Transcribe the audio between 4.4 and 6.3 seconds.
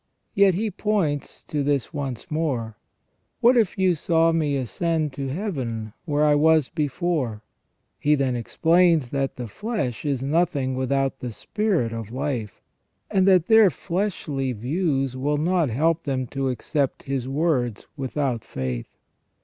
ascend to Heaven, where